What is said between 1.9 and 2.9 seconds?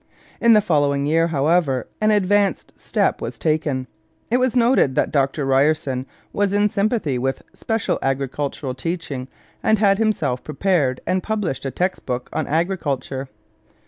an advanced